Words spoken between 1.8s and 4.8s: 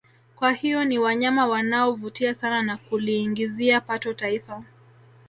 vutia sana na kuliingizia pato taifa